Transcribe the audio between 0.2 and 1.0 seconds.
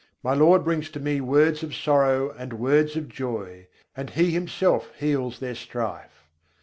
My Lord brings to